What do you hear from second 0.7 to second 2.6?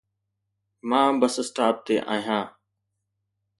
مان bus stop تي آهيان.